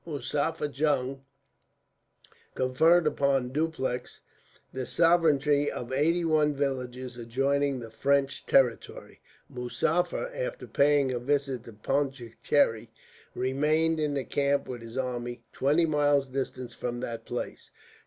Muzaffar 0.07 0.65
Jung 0.67 1.23
conferred 2.55 3.05
upon 3.05 3.53
Dupleix 3.53 4.21
the 4.73 4.87
sovereignty 4.87 5.71
of 5.71 5.93
eighty 5.93 6.25
one 6.25 6.55
villages 6.55 7.17
adjoining 7.17 7.79
the 7.79 7.91
French 7.91 8.43
territory. 8.47 9.21
Muzaffar, 9.47 10.31
after 10.35 10.65
paying 10.65 11.11
a 11.11 11.19
visit 11.19 11.65
to 11.65 11.73
Pondicherry, 11.73 12.89
remained 13.35 13.99
in 13.99 14.15
the 14.15 14.23
camp 14.23 14.67
with 14.67 14.81
his 14.81 14.97
army, 14.97 15.43
twenty 15.53 15.85
miles 15.85 16.29
distant 16.29 16.73
from 16.73 16.99
that 17.01 17.23
place. 17.25 17.69